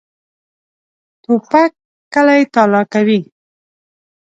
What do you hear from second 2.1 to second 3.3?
کلی تالا کوي.